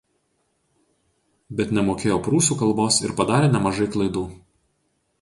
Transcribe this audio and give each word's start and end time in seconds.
Bet 1.59 1.75
nemokėjo 1.79 2.19
prūsų 2.31 2.59
kalbos 2.65 3.01
ir 3.07 3.17
padarė 3.23 3.55
nemažai 3.61 3.93
klaidų. 3.99 4.29